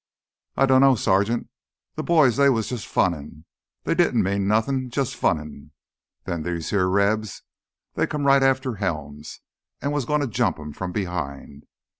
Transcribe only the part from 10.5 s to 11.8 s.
him from behind.